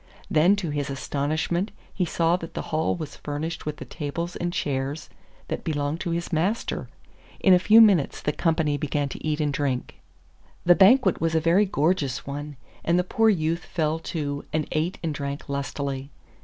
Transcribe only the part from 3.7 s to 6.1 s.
the tables and chairs that belonged to